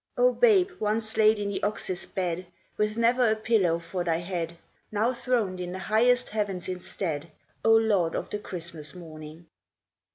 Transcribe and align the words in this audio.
O 0.17 0.33
Babe, 0.33 0.71
once 0.79 1.15
laid 1.15 1.37
in 1.37 1.49
the 1.49 1.61
ox 1.61 1.87
s 1.87 2.07
bed, 2.07 2.47
With 2.75 2.97
never 2.97 3.29
a 3.29 3.35
pillow 3.35 3.77
for 3.77 4.03
thy 4.03 4.17
head, 4.17 4.57
Now 4.91 5.13
throned 5.13 5.59
in 5.59 5.73
the 5.73 5.77
highest 5.77 6.29
heavens 6.29 6.67
instead, 6.67 7.31
O 7.63 7.69
Lord 7.75 8.15
of 8.15 8.31
the 8.31 8.39
Christmas 8.39 8.95
morning 8.95 9.45